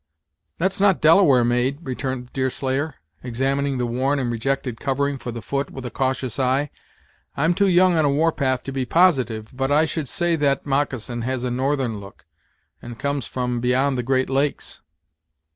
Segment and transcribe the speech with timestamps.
[0.57, 5.69] "That's not Delaware made," returned Deerslayer, examining the worn and rejected covering for the foot
[5.69, 6.71] with a cautious eye.
[7.37, 10.65] "I'm too young on a war path to be positive, but I should say that
[10.65, 12.25] moccasin has a northern look,
[12.81, 14.81] and comes from beyond the Great Lakes."